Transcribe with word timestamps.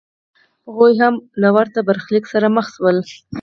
هغوی 0.67 0.93
هم 1.01 1.13
له 1.41 1.49
ورته 1.55 1.79
برخلیک 1.87 2.25
سره 2.33 2.47
مخ 2.55 2.67
شول 2.75 2.97